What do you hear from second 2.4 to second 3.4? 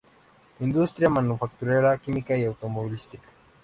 automovilística.